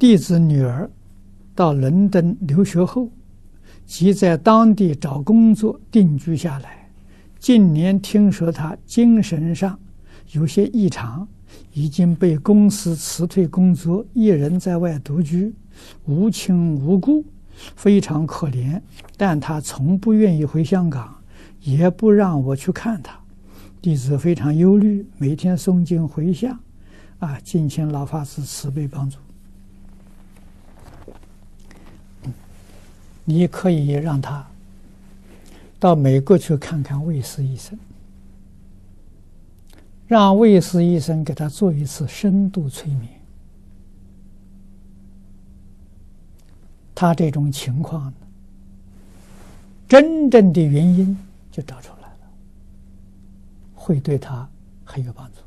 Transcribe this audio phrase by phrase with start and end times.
[0.00, 0.90] 弟子女儿
[1.54, 3.10] 到伦敦留学后，
[3.84, 6.88] 即在当地找工作定居下来。
[7.38, 9.78] 近年听说他精神上
[10.32, 11.28] 有些异常，
[11.74, 15.54] 已经被公司辞退工作，一人在外独居，
[16.06, 17.22] 无亲无故，
[17.76, 18.80] 非常可怜。
[19.18, 21.14] 但他从不愿意回香港，
[21.60, 23.14] 也不让我去看他。
[23.82, 26.58] 弟子非常忧虑，每天诵经回向，
[27.18, 29.18] 啊，敬请老法师慈悲帮助。
[33.24, 34.46] 你可以让他
[35.78, 37.78] 到美国去看看魏斯医生，
[40.06, 43.08] 让魏斯医生给他做一次深度催眠。
[46.94, 48.12] 他这种情况，
[49.88, 51.16] 真正的原因
[51.50, 52.30] 就找出来了，
[53.74, 54.46] 会对他
[54.84, 55.40] 很有帮助。